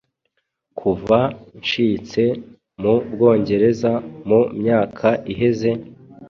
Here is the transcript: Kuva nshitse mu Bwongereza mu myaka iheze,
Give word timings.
Kuva 0.79 1.19
nshitse 1.59 2.23
mu 2.81 2.93
Bwongereza 3.11 3.91
mu 4.27 4.39
myaka 4.59 5.07
iheze, 5.31 5.69